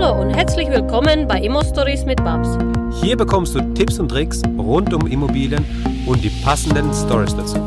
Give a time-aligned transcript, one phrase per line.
[0.00, 2.48] Hallo und herzlich willkommen bei Immo Stories mit Babs.
[3.02, 5.62] Hier bekommst du Tipps und Tricks rund um Immobilien
[6.06, 7.58] und die passenden Stories dazu.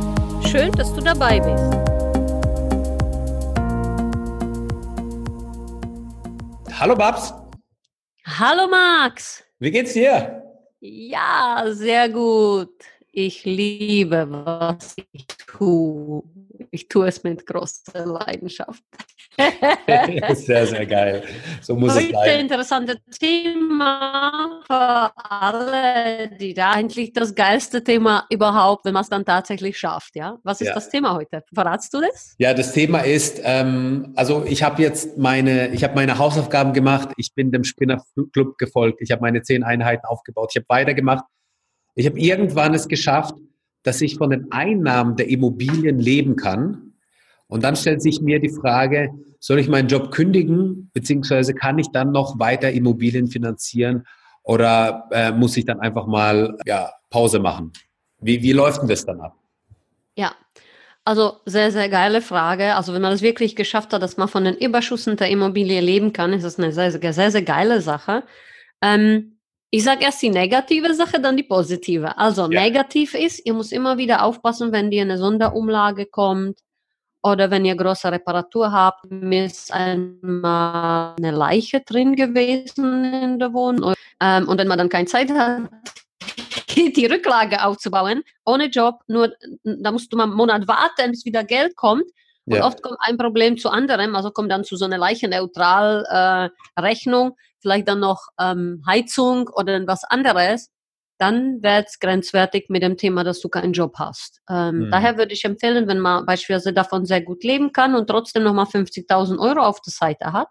[0.50, 1.64] Schön, dass du dabei bist.
[6.80, 7.36] Hallo Babs,
[8.26, 9.44] Hallo Max.
[9.60, 10.42] wie geht's dir?
[10.80, 12.74] Ja, sehr gut.
[13.12, 16.24] Ich liebe, was ich tue.
[16.72, 18.82] Ich tue es mit großer Leidenschaft.
[20.36, 21.24] sehr, sehr geil.
[21.62, 22.40] So muss es Heute sein.
[22.42, 29.26] interessantes Thema für alle, die da eigentlich das geilste Thema überhaupt, wenn man es dann
[29.26, 30.16] tatsächlich schafft.
[30.16, 30.74] Ja, was ist Ja.
[30.76, 31.44] das Thema heute?
[31.54, 32.36] Verratst du das?
[32.38, 37.10] Ja, das Thema ist, ähm, also ich habe jetzt meine, ich habe meine Hausaufgaben gemacht.
[37.18, 39.02] Ich bin dem Spinner Club gefolgt.
[39.02, 40.52] Ich habe meine zehn Einheiten aufgebaut.
[40.54, 41.26] Ich habe weitergemacht.
[41.96, 43.36] Ich habe irgendwann es geschafft,
[43.84, 46.93] dass ich von den Einnahmen der Immobilien leben kann.
[47.54, 51.92] Und dann stellt sich mir die Frage, soll ich meinen Job kündigen, beziehungsweise kann ich
[51.92, 54.08] dann noch weiter Immobilien finanzieren
[54.42, 57.72] oder äh, muss ich dann einfach mal ja, Pause machen?
[58.20, 59.36] Wie, wie läuft denn das dann ab?
[60.16, 60.34] Ja,
[61.06, 62.74] also sehr, sehr geile Frage.
[62.74, 66.12] Also wenn man es wirklich geschafft hat, dass man von den Überschüssen der Immobilie leben
[66.12, 68.24] kann, ist das eine sehr, sehr, sehr, sehr geile Sache.
[68.82, 69.38] Ähm,
[69.70, 72.18] ich sage erst die negative Sache, dann die positive.
[72.18, 72.62] Also Ja.
[72.62, 76.58] negativ ist, ihr müsst immer wieder aufpassen, wenn dir eine Sonderumlage kommt
[77.24, 83.94] oder wenn ihr große Reparatur habt, ist einmal eine Leiche drin gewesen in der Wohnung.
[84.20, 85.70] Ähm, und wenn man dann keine Zeit hat,
[86.76, 89.32] die Rücklage aufzubauen, ohne Job, nur
[89.64, 92.06] da musst du mal einen Monat warten, bis wieder Geld kommt.
[92.46, 92.66] Und Ja.
[92.68, 97.38] oft kommt ein Problem zu anderem, also kommt dann zu so einer Leichenneutral äh, Rechnung,
[97.62, 100.70] vielleicht dann noch ähm, Heizung oder was anderes,
[101.24, 104.42] dann wird es grenzwertig mit dem Thema, dass du keinen Job hast.
[104.50, 104.92] Ähm, Mhm.
[104.92, 108.66] Daher würde ich empfehlen, wenn man beispielsweise davon sehr gut leben kann und trotzdem nochmal
[108.66, 110.50] 50.000 Euro auf der Seite hat,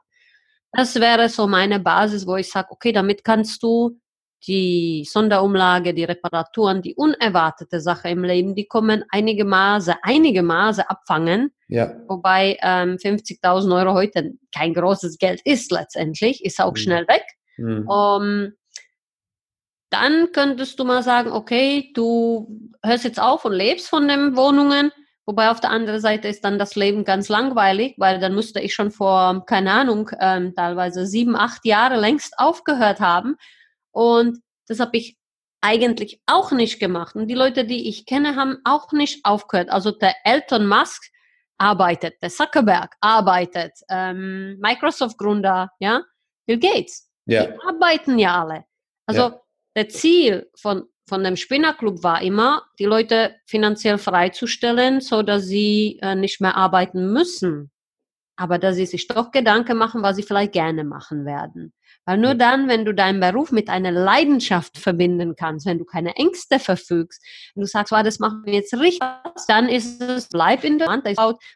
[0.73, 3.99] das wäre so meine Basis, wo ich sage, okay, damit kannst du
[4.47, 10.89] die Sonderumlage, die Reparaturen, die unerwartete Sache im Leben, die kommen einige Maße, einige Maße
[10.91, 11.93] abfangen, Ja.
[12.09, 16.77] wobei ähm, 50.000 Euro heute kein großes Geld ist letztendlich, ist auch Mhm.
[16.77, 17.25] schnell weg.
[17.59, 17.89] Mhm.
[17.89, 18.53] Ähm,
[19.93, 24.91] dann könntest du mal sagen, okay, du hörst jetzt auf und lebst von den Wohnungen,
[25.27, 28.75] wobei auf der anderen Seite ist dann das Leben ganz langweilig, weil dann müsste ich
[28.75, 33.37] schon vor, keine Ahnung, ähm, teilweise sieben, acht Jahre längst aufgehört haben.
[33.91, 35.19] Und das habe ich
[35.61, 37.15] eigentlich auch nicht gemacht.
[37.15, 39.71] Und die Leute, die ich kenne, haben auch nicht aufgehört.
[39.71, 41.05] Also der Elton Musk
[41.59, 46.03] arbeitet, der Zuckerberg arbeitet, ähm, Microsoft-Gründer, ja,
[46.47, 47.09] Bill Gates.
[47.27, 47.47] Ja.
[47.47, 48.65] Die arbeiten ja alle.
[49.07, 49.42] Also Ja.
[49.77, 55.99] Der Ziel von, von dem Spinnerclub war immer, die Leute finanziell freizustellen, so dass sie
[56.03, 57.71] äh, nicht mehr arbeiten müssen.
[58.37, 61.73] Aber dass sie sich doch Gedanken machen, was sie vielleicht gerne machen werden.
[62.05, 66.17] Weil nur dann, wenn du deinen Beruf mit einer Leidenschaft verbinden kannst, wenn du keine
[66.17, 67.23] Ängste verfügst,
[67.55, 69.01] wenn du sagst, wow, das machen wir jetzt richtig,
[69.47, 71.07] dann ist es, bleib in der Hand.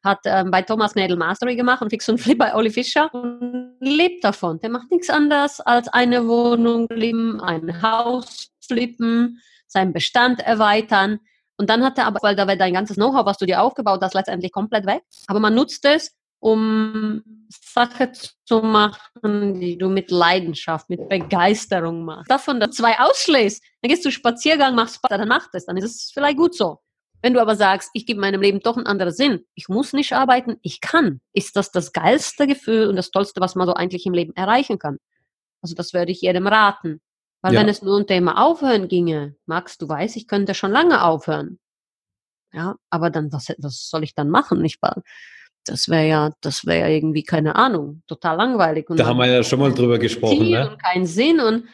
[0.04, 3.76] Hat ähm, bei Thomas Knedel Mastery gemacht und Fix und Flip bei Olli Fischer und
[3.80, 4.60] lebt davon.
[4.60, 11.18] Der macht nichts anderes als eine Wohnung flippen, ein Haus flippen, seinen Bestand erweitern.
[11.58, 14.00] Und dann hat er aber, weil da wird dein ganzes Know-how, was du dir aufgebaut
[14.02, 15.02] hast, letztendlich komplett weg.
[15.26, 18.10] Aber man nutzt es, um Sachen
[18.44, 22.30] zu machen, die du mit Leidenschaft, mit Begeisterung machst.
[22.30, 25.84] Davon dann zwei ausschließt, dann gehst du Spaziergang, machst Spaß, dann mach das, dann ist
[25.84, 26.78] es vielleicht gut so.
[27.22, 30.12] Wenn du aber sagst, ich gebe meinem Leben doch einen anderen Sinn, ich muss nicht
[30.12, 34.06] arbeiten, ich kann, ist das das geilste Gefühl und das Tollste, was man so eigentlich
[34.06, 34.98] im Leben erreichen kann.
[35.62, 37.00] Also das würde ich jedem raten.
[37.42, 37.60] Weil Ja.
[37.60, 41.58] wenn es nur um Thema Aufhören ginge, Max, du weißt, ich könnte schon lange aufhören.
[42.52, 44.60] Ja, aber dann, was, was soll ich dann machen?
[44.62, 45.02] Nicht wahr?
[45.68, 48.88] Das wäre ja, das wäre ja irgendwie, keine Ahnung, total langweilig.
[48.88, 50.70] Und Da haben wir ja schon mal drüber gesprochen, Ziel ne?
[50.70, 51.64] und keinen Sinn und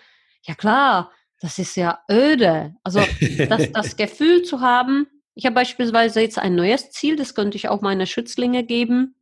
[0.42, 2.74] ja klar, das ist ja öde.
[2.82, 3.00] Also
[3.48, 7.68] das, das Gefühl zu haben, ich habe beispielsweise jetzt ein neues Ziel, das könnte ich
[7.68, 9.16] auch meine Schützlinge geben.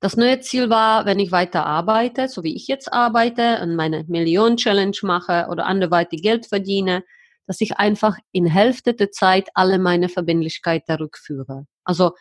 [0.00, 4.04] Das neue Ziel war, wenn ich weiter arbeite, so wie ich jetzt arbeite und meine
[4.08, 7.04] Millionen-Challenge mache oder anderweitig Geld verdiene,
[7.46, 11.66] dass ich einfach in Hälfte der Zeit alle meine Verbindlichkeiten rückführe.
[11.84, 12.12] Also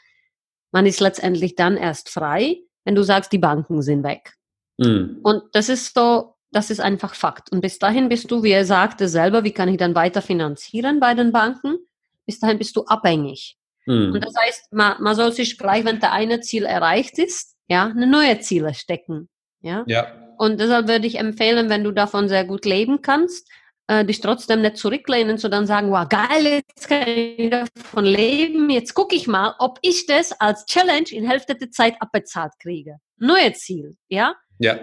[0.71, 4.33] man ist letztendlich dann erst frei, wenn du sagst, die Banken sind weg.
[4.77, 5.19] Mhm.
[5.23, 7.51] Und das ist so, das ist einfach Fakt.
[7.51, 10.99] Und bis dahin bist du, wie er sagte selber, wie kann ich dann weiter finanzieren
[10.99, 11.77] bei den Banken?
[12.25, 13.57] Bis dahin bist du abhängig.
[13.87, 14.21] Und Mhm.
[14.21, 18.07] das heißt, man, man soll sich gleich, wenn der eine Ziel erreicht ist, ja, eine
[18.07, 19.29] neue Ziele stecken.
[19.61, 19.83] Ja.
[19.87, 20.07] Ja.
[20.37, 23.49] Und deshalb würde ich empfehlen, wenn du davon sehr gut leben kannst,
[23.89, 28.93] äh, dich trotzdem nicht zurücklehnen, sondern sagen, wow, geil, jetzt kann ich davon leben, jetzt
[28.93, 32.97] gucke ich mal, ob ich das als Challenge in Hälfte der Zeit abbezahlt kriege.
[33.17, 34.35] Neue Ziel, ja?
[34.59, 34.77] Ja.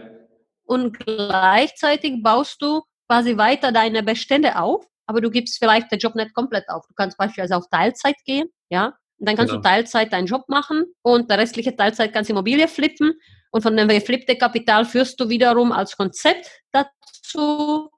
[0.65, 6.17] und gleichzeitig baust du quasi weiter deine Bestände auf, aber du gibst vielleicht den Job
[6.17, 6.85] nicht komplett auf.
[6.89, 8.87] Du kannst beispielsweise auf Teilzeit gehen, ja,
[9.19, 9.63] und dann kannst genau.
[9.63, 13.13] du Teilzeit deinen Job machen und der restliche Teilzeit kannst du Immobilie flippen
[13.53, 17.89] und von dem geflippten Kapital führst du wiederum als Konzept dazu,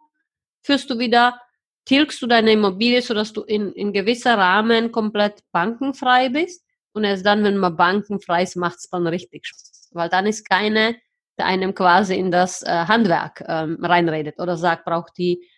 [0.69, 1.41] führst du wieder,
[1.85, 6.62] tilgst du deine Immobilie, sodass du in, in gewisser Rahmen komplett bankenfrei bist.
[6.93, 9.91] Und erst dann, wenn man bankenfrei ist, macht es dann richtig Spaß.
[9.93, 10.97] Weil dann ist keine,
[11.38, 15.49] der einem quasi in das äh, Handwerk ähm, reinredet oder sagt, braucht die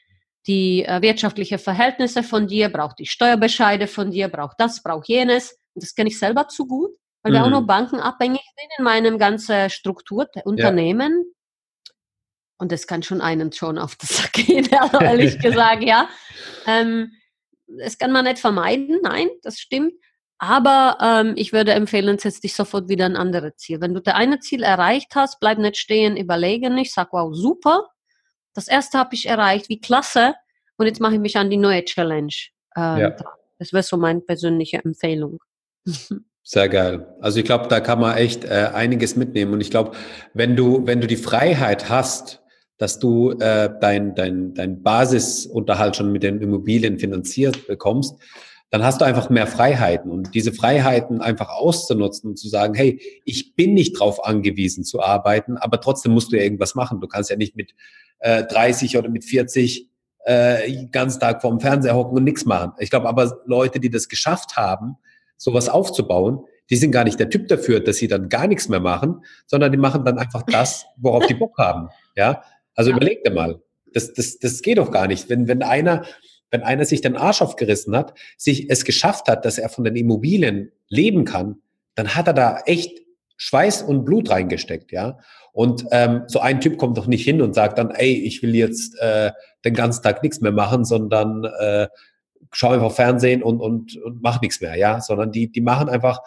[0.47, 5.53] die äh, wirtschaftliche Verhältnisse von dir, braucht die Steuerbescheide von dir, braucht das, braucht jenes.
[5.75, 6.93] Und das kenne ich selber zu gut
[7.23, 7.37] weil mhm.
[7.37, 7.67] wir auch noch mhm.
[7.67, 11.25] bankenabhängig sind in meinem ganzen Struktur Unternehmen.
[12.61, 14.69] Und das kann schon einen schon auf das Sack gehen,
[15.01, 16.09] ehrlich gesagt, ja.
[16.67, 17.13] Ähm,
[17.67, 19.95] das kann man nicht vermeiden, nein, das stimmt.
[20.39, 23.81] Aber ähm, ich würde empfehlen, setz dich sofort wieder ein anderes Ziel.
[23.81, 27.89] Wenn du das eine Ziel erreicht hast, bleib nicht stehen, überlege nicht, sag, wow, super.
[28.55, 30.35] Das erste habe ich erreicht, wie klasse.
[30.77, 32.33] Und jetzt mache ich mich an die neue Challenge.
[32.77, 33.17] Ähm, ja.
[33.59, 35.39] Das wäre so meine persönliche Empfehlung.
[36.43, 37.15] Sehr geil.
[37.21, 39.53] Also ich glaube, da kann man echt äh, einiges mitnehmen.
[39.53, 39.97] Und ich glaube,
[40.33, 42.40] wenn du, wenn du die Freiheit hast,
[42.81, 48.17] dass du äh, dein, dein, dein Basisunterhalt schon mit den Immobilien finanziert bekommst,
[48.71, 50.11] dann hast du einfach mehr Freiheiten.
[50.11, 55.03] Und diese Freiheiten einfach auszunutzen und zu sagen, hey, ich bin nicht drauf angewiesen zu
[55.03, 57.03] arbeiten, aber trotzdem musst du ja irgendwas machen.
[57.03, 57.75] Du kannst ja nicht mit
[58.21, 59.87] äh, 30 oder mit 40
[60.25, 62.73] äh, ganz Tag vorm Fernseher hocken und nichts machen.
[62.79, 64.97] Ich glaube aber, Leute, die das geschafft haben,
[65.37, 68.81] sowas aufzubauen, die sind gar nicht der Typ dafür, dass sie dann gar nichts mehr
[68.81, 71.89] machen, sondern die machen dann einfach das, worauf die Bock haben.
[72.17, 72.43] Ja,
[72.75, 72.97] also ja.
[72.97, 73.61] überleg dir mal.
[73.93, 75.29] Das, das, das geht doch gar nicht.
[75.29, 76.05] Wenn, wenn einer,
[76.51, 79.97] wenn einer sich den Arsch aufgerissen hat, sich es geschafft hat, dass er von den
[79.97, 81.57] Immobilien leben kann,
[81.95, 83.01] dann hat er da echt
[83.37, 85.19] Schweiß und Blut reingesteckt, ja.
[85.53, 88.55] Und ähm, so ein Typ kommt doch nicht hin und sagt dann, ey, ich will
[88.55, 89.33] jetzt äh,
[89.65, 91.89] den ganzen Tag nichts mehr machen, sondern äh,
[92.53, 96.21] schau einfach Fernsehen und, und, und mach nichts mehr, ja, sondern die, die machen einfach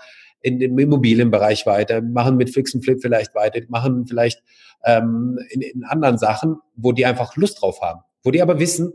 [0.43, 4.43] in dem Immobilienbereich weiter, machen mit Fix und Flip vielleicht weiter, machen vielleicht
[4.83, 8.93] ähm, in, in anderen Sachen, wo die einfach Lust drauf haben, wo die aber wissen,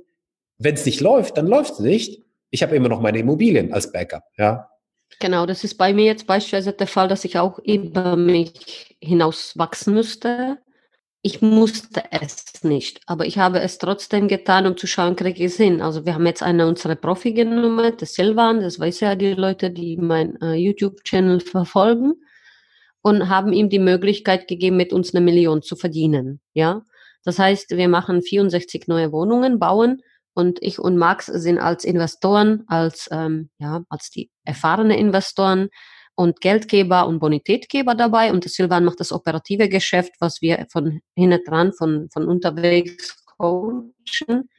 [0.59, 2.23] wenn es nicht läuft, dann läuft es nicht.
[2.51, 4.69] Ich habe immer noch meine Immobilien als Backup, ja.
[5.21, 9.57] Genau, das ist bei mir jetzt beispielsweise der Fall, dass ich auch über mich hinaus
[9.57, 10.59] wachsen müsste.
[11.29, 15.53] Ich musste es nicht, aber ich habe es trotzdem getan, um zu schauen, kriege ich
[15.53, 15.83] es hin.
[15.83, 19.71] Also wir haben jetzt eine unserer Profi genommen, der Silvan, das weiß ja die Leute,
[19.71, 22.15] die mein äh, YouTube-Channel verfolgen
[23.03, 26.41] und haben ihm die Möglichkeit gegeben, mit uns eine Million zu verdienen.
[26.55, 26.81] Ja,
[27.25, 30.01] das heißt, wir machen 64 neue Wohnungen, bauen
[30.33, 35.69] und ich und Max sind als Investoren, als ähm, ja, als die erfahrene Investoren
[36.19, 41.45] und Geldgeber und Bonitätgeber dabei und Silvan macht das operative Geschäft, was wir von hinten
[41.45, 44.51] dran, von, von unterwegs coachen.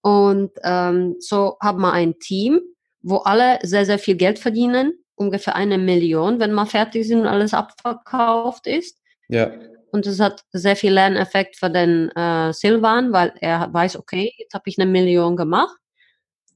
[0.00, 2.62] Und ähm, so haben wir ein Team,
[3.02, 7.26] wo alle sehr, sehr viel Geld verdienen, ungefähr eine Million, wenn wir fertig sind und
[7.26, 8.98] alles abverkauft ist.
[9.28, 9.52] Ja.
[9.92, 14.54] Und es hat sehr viel Lerneffekt für den äh, Silvan, weil er weiß, okay, jetzt
[14.54, 15.76] habe ich eine Million gemacht,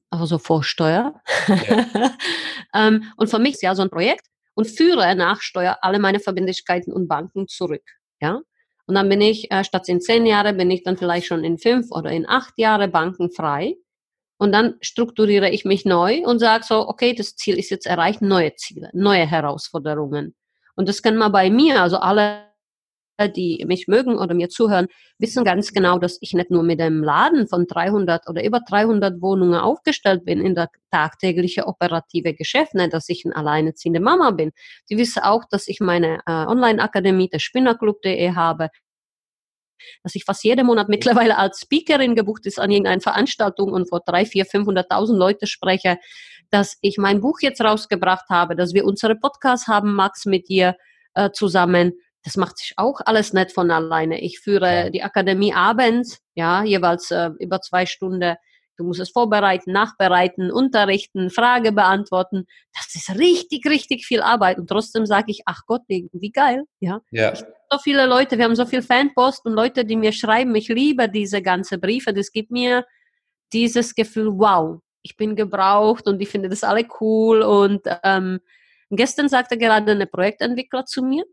[0.09, 1.21] also vor Steuer.
[1.47, 2.13] Ja.
[2.75, 4.30] ähm, und für mich ist ja so ein Projekt,
[4.61, 7.83] und führe nach Steuer alle meine Verbindlichkeiten und Banken zurück.
[8.21, 8.43] Ja?
[8.87, 11.57] Und dann bin ich, äh, statt in zehn Jahre, bin ich dann vielleicht schon in
[11.57, 13.77] fünf oder in acht Jahre bankenfrei.
[14.37, 18.21] Und dann strukturiere ich mich neu und sage so, okay, das Ziel ist jetzt erreicht,
[18.21, 20.35] neue Ziele, neue Herausforderungen.
[20.77, 22.50] Und das kann man bei mir, also alle
[23.29, 27.03] die mich mögen oder mir zuhören, wissen ganz genau, dass ich nicht nur mit einem
[27.03, 32.93] Laden von 300 oder über 300 Wohnungen aufgestellt bin in der tagtägliche operative Geschäft, nicht,
[32.93, 34.53] dass ich eine alleinerziehende Mama bin.
[34.89, 38.69] Die wissen auch, dass ich meine äh, Online-Akademie, der Spinnerclub.de habe,
[40.03, 44.01] dass ich fast jeden Monat mittlerweile als Speakerin gebucht ist an irgendeiner Veranstaltung und vor
[44.05, 45.99] drei, vier, 500.000 Leute spreche,
[46.51, 50.77] dass ich mein Buch jetzt rausgebracht habe, dass wir unsere Podcasts haben, Max, mit dir
[51.15, 54.21] äh, zusammen, das macht sich auch alles nicht von alleine.
[54.21, 58.37] Ich führe die Akademie abends, ja, jeweils äh, über zwei Stunden.
[58.77, 62.47] Du musst es vorbereiten, nachbereiten, unterrichten, Frage beantworten.
[62.75, 64.59] Das ist richtig, richtig viel Arbeit.
[64.59, 67.01] Und trotzdem sage ich, ach Gott, wie geil, ja.
[67.11, 67.33] ja.
[67.33, 70.69] Ich, so viele Leute, wir haben so viel Fanpost und Leute, die mir schreiben, ich
[70.69, 72.15] liebe diese ganze Briefe.
[72.15, 72.87] Das gibt mir
[73.53, 77.43] dieses Gefühl, wow, ich bin gebraucht und ich finde das alle cool.
[77.43, 78.41] Und ähm,
[78.91, 81.25] gestern sagte gerade eine Projektentwickler zu mir,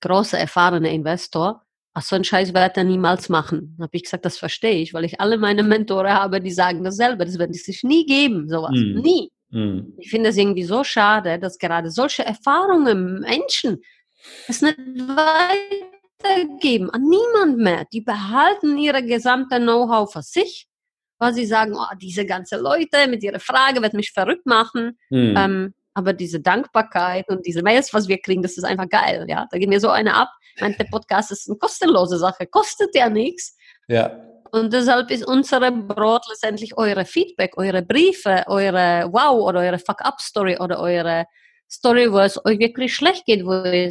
[0.00, 1.62] großer, erfahrener Investor,
[1.94, 3.74] ach, so einen Scheiß wird er niemals machen.
[3.76, 6.84] Dann habe ich gesagt, das verstehe ich, weil ich alle meine Mentore habe, die sagen
[6.84, 7.24] dasselbe.
[7.24, 8.72] Das wird es sich nie geben, sowas.
[8.72, 9.00] Mm.
[9.00, 9.30] Nie.
[9.50, 9.94] Mm.
[9.98, 13.82] Ich finde es irgendwie so schade, dass gerade solche Erfahrungen Menschen
[14.46, 14.78] es nicht
[16.22, 17.84] weitergeben an niemand mehr.
[17.92, 20.68] Die behalten ihre gesamte Know-how für sich,
[21.18, 24.98] weil sie sagen, oh, diese ganze Leute mit ihrer Frage wird mich verrückt machen.
[25.08, 25.34] Hm.
[25.36, 29.26] Ähm, aber diese Dankbarkeit und diese Mails, was wir kriegen, das ist einfach geil.
[29.28, 30.28] Ja, da geht mir so eine ab.
[30.60, 33.56] Mein Podcast ist eine kostenlose Sache, kostet ja nichts.
[33.88, 34.16] Ja.
[34.52, 40.58] Und deshalb ist unsere Brot letztendlich eure Feedback, eure Briefe, eure Wow oder eure Fuck-Up-Story
[40.58, 41.26] oder eure
[41.68, 43.90] Story, wo es euch wirklich schlecht geht, wo ihr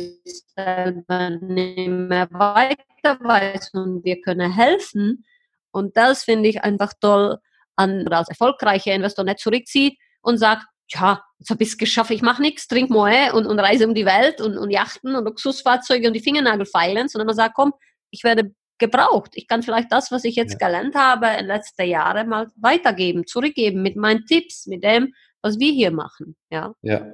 [0.56, 5.26] selber nicht mehr weiter weiß und wir können helfen.
[5.72, 7.38] Und das finde ich einfach toll,
[7.76, 12.22] an, als erfolgreicher Investor nicht zurückzieht und sagt, ja, jetzt habe ich es geschafft, ich
[12.22, 16.08] mache nichts, trink Moe und, und reise um die Welt und, und Yachten und Luxusfahrzeuge
[16.08, 17.74] und die Fingernagel feilen, sondern man sagt, komm,
[18.10, 19.32] ich werde gebraucht.
[19.34, 20.68] Ich kann vielleicht das, was ich jetzt ja.
[20.68, 25.60] gelernt habe in den letzten Jahren, mal weitergeben, zurückgeben mit meinen Tipps, mit dem, was
[25.60, 26.36] wir hier machen.
[26.50, 27.12] Ja, ja.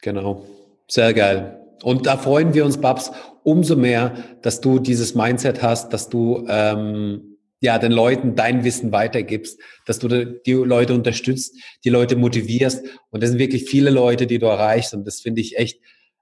[0.00, 0.46] genau.
[0.88, 1.56] Sehr geil.
[1.82, 3.10] Und da freuen wir uns, Babs,
[3.42, 8.90] umso mehr, dass du dieses Mindset hast, dass du ähm, ja den Leuten dein Wissen
[8.92, 12.84] weitergibst, dass du die Leute unterstützt, die Leute motivierst.
[13.10, 14.94] Und das sind wirklich viele Leute, die du erreichst.
[14.94, 15.80] Und das finde ich echt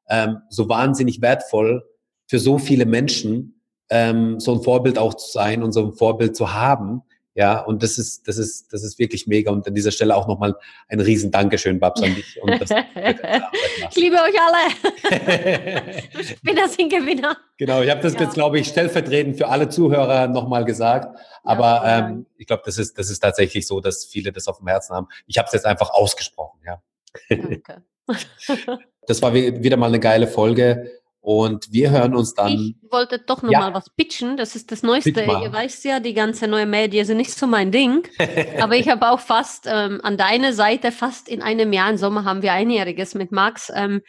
[0.08, 1.84] ähm, so wahnsinnig wertvoll
[2.26, 6.36] für so viele Menschen, ähm, so ein Vorbild auch zu sein und so ein Vorbild
[6.36, 7.02] zu haben.
[7.38, 9.52] Ja, und das ist, das ist, das ist wirklich mega.
[9.52, 10.56] Und an dieser Stelle auch nochmal
[10.88, 12.42] ein riesen Dankeschön, Babs, an dich.
[12.42, 12.68] Und das,
[13.90, 15.94] ich liebe euch alle.
[16.24, 17.36] Spinner sind Gewinner.
[17.56, 18.22] Genau, ich habe das ja.
[18.22, 21.16] jetzt, glaube ich, stellvertretend für alle Zuhörer nochmal gesagt.
[21.44, 24.58] Aber ja, ähm, ich glaube, das ist, das ist tatsächlich so, dass viele das auf
[24.58, 25.06] dem Herzen haben.
[25.28, 26.82] Ich habe es jetzt einfach ausgesprochen, ja.
[27.28, 27.84] Danke.
[29.06, 30.90] das war wieder mal eine geile Folge.
[31.28, 32.74] Und wir hören uns dann.
[32.82, 33.60] Ich wollte doch noch ja.
[33.60, 34.38] mal was pitchen.
[34.38, 35.10] Das ist das Neueste.
[35.10, 38.08] Ihr weißt ja, die ganze neue Medien sind nicht so mein Ding.
[38.62, 42.24] Aber ich habe auch fast ähm, an deiner Seite, fast in einem Jahr, im Sommer
[42.24, 44.00] haben wir einjähriges mit Max ähm,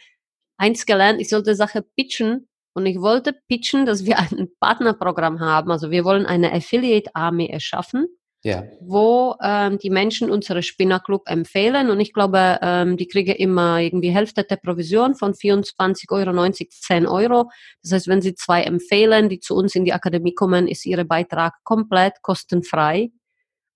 [0.56, 1.20] eins gelernt.
[1.20, 2.48] Ich sollte Sache pitchen.
[2.72, 5.70] Und ich wollte pitchen, dass wir ein Partnerprogramm haben.
[5.70, 8.06] Also wir wollen eine Affiliate-Armee erschaffen
[8.42, 8.64] ja.
[8.80, 11.90] wo ähm, die Menschen unsere Spinnerclub empfehlen.
[11.90, 17.06] Und ich glaube, ähm, die kriegen immer irgendwie Hälfte der Provision von 24,90 Euro, 10
[17.06, 17.50] Euro.
[17.82, 21.04] Das heißt, wenn sie zwei empfehlen, die zu uns in die Akademie kommen, ist ihr
[21.04, 23.10] Beitrag komplett kostenfrei.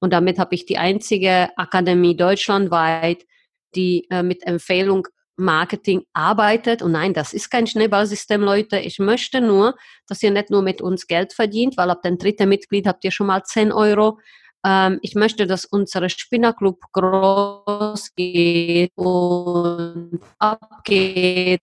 [0.01, 3.25] Und damit habe ich die einzige Akademie deutschlandweit,
[3.75, 5.07] die äh, mit Empfehlung
[5.37, 6.81] Marketing arbeitet.
[6.81, 8.79] Und nein, das ist kein Schneeballsystem, Leute.
[8.79, 9.75] Ich möchte nur,
[10.07, 13.11] dass ihr nicht nur mit uns Geld verdient, weil ab dem dritten Mitglied habt ihr
[13.11, 14.19] schon mal 10 Euro
[14.65, 21.63] ähm, ich möchte, dass unser Spinnerclub groß geht und abgeht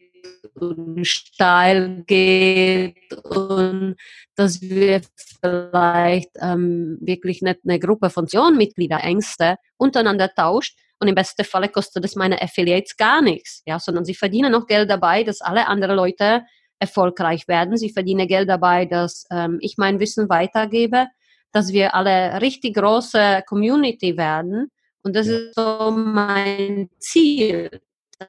[0.55, 3.95] und steil geht und
[4.35, 5.01] dass wir
[5.41, 11.69] vielleicht ähm, wirklich nicht eine Gruppe von Mitglieder Ängste untereinander tauscht und im besten Falle
[11.69, 15.67] kostet es meine Affiliates gar nichts, ja, sondern sie verdienen noch Geld dabei, dass alle
[15.67, 16.43] anderen Leute
[16.77, 17.77] erfolgreich werden.
[17.77, 21.07] Sie verdienen Geld dabei, dass ähm, ich mein Wissen weitergebe
[21.51, 24.71] dass wir alle richtig große Community werden.
[25.03, 27.81] Und das ist so mein Ziel,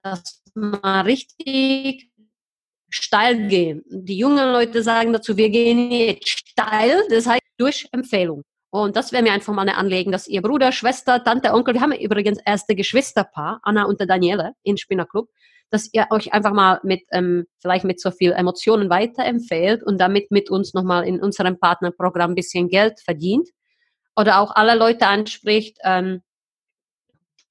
[0.03, 2.11] dass man richtig
[2.89, 3.83] steil gehen.
[3.89, 8.43] Die jungen Leute sagen dazu, wir gehen jetzt steil, das heißt durch Empfehlung.
[8.71, 11.83] Und das wäre mir einfach mal eine Anliegen, dass ihr Bruder, Schwester, Tante, Onkel, wir
[11.83, 15.29] haben übrigens erste Geschwisterpaar, Anna und Daniele, in Spinnerclub,
[15.73, 20.31] dass ihr euch einfach mal mit, ähm, vielleicht mit so viel Emotionen weiterempfehlt und damit
[20.31, 23.49] mit uns nochmal in unserem Partnerprogramm ein bisschen Geld verdient.
[24.15, 26.21] Oder auch alle Leute anspricht, ähm,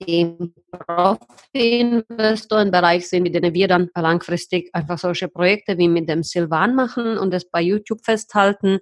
[0.02, 6.22] die im Profi-Investorenbereich sind, mit denen wir dann langfristig einfach solche Projekte wie mit dem
[6.24, 8.80] Silvan machen und es bei YouTube festhalten.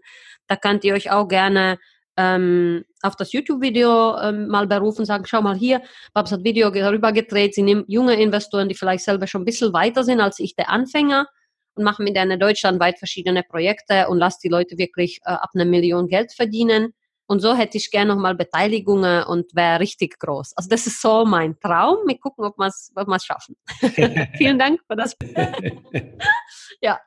[0.48, 1.78] Da könnt ihr euch auch gerne
[2.20, 5.82] ähm, auf das YouTube-Video ähm, mal berufen, sagen, schau mal hier,
[6.14, 9.72] Babs hat Video darüber gedreht, sie nehmen junge Investoren, die vielleicht selber schon ein bisschen
[9.72, 11.28] weiter sind als ich, der Anfänger,
[11.76, 15.64] und machen mit denen deutschlandweit verschiedene Projekte und lassen die Leute wirklich äh, ab einer
[15.64, 16.94] Million Geld verdienen.
[17.26, 20.54] Und so hätte ich gerne nochmal Beteiligungen und wäre richtig groß.
[20.58, 22.00] Also das ist so mein Traum.
[22.08, 22.92] Wir gucken, ob wir es
[23.24, 23.56] schaffen.
[24.38, 25.16] Vielen Dank für das.
[26.82, 27.00] ja.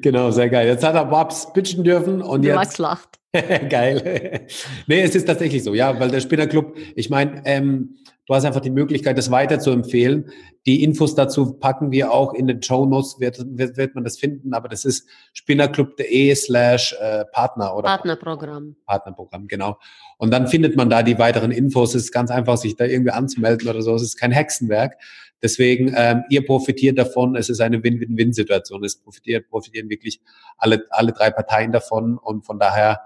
[0.00, 0.66] Genau, sehr geil.
[0.66, 2.78] Jetzt hat er Babs pitchen dürfen und du jetzt.
[2.78, 3.17] lacht.
[3.68, 4.46] Geil.
[4.86, 8.60] nee, es ist tatsächlich so, ja, weil der Spinnerclub, ich meine, ähm, du hast einfach
[8.60, 10.30] die Möglichkeit, das weiter zu empfehlen.
[10.66, 14.18] Die Infos dazu packen wir auch in den Show Notes, wird, wird, wird man das
[14.18, 18.76] finden, aber das ist spinnerclub.de slash äh, Partner oder Partnerprogramm.
[18.86, 19.78] Partnerprogramm, genau.
[20.16, 21.94] Und dann findet man da die weiteren Infos.
[21.94, 23.94] Es ist ganz einfach, sich da irgendwie anzumelden oder so.
[23.94, 24.96] Es ist kein Hexenwerk.
[25.42, 27.36] Deswegen, ähm, ihr profitiert davon.
[27.36, 28.84] Es ist eine Win-Win-Win-Situation.
[28.84, 30.20] Es profitiert, profitieren wirklich
[30.56, 32.18] alle, alle drei Parteien davon.
[32.18, 33.00] Und von daher,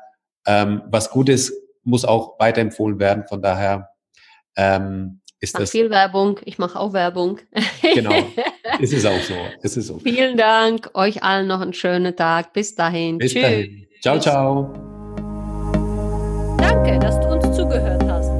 [0.46, 1.52] ähm, was gut ist,
[1.84, 3.24] muss auch weiterempfohlen werden.
[3.28, 3.90] Von daher
[4.56, 5.70] ähm, ist mach das.
[5.70, 6.40] viel Werbung.
[6.44, 7.40] Ich mache auch Werbung.
[7.82, 8.12] Genau.
[8.80, 9.34] es ist auch so.
[9.62, 9.98] Es ist so.
[9.98, 10.90] Vielen Dank.
[10.94, 12.52] Euch allen noch einen schönen Tag.
[12.52, 13.18] Bis dahin.
[13.18, 13.42] Bis Tschüss.
[13.42, 13.86] dahin.
[14.00, 14.72] Ciao, ciao.
[16.58, 18.30] Danke, dass du uns zugehört hast.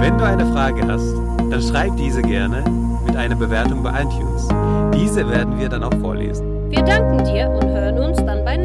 [0.00, 1.12] Wenn du eine Frage hast,
[1.50, 2.83] dann schreib diese gerne
[3.14, 4.48] mit einer Bewertung bei iTunes.
[4.92, 6.68] Diese werden wir dann auch vorlesen.
[6.68, 8.56] Wir danken dir und hören uns dann bei